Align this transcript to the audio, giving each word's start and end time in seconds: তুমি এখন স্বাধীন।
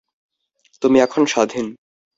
তুমি 0.81 0.97
এখন 0.99 1.23
স্বাধীন। 1.25 1.65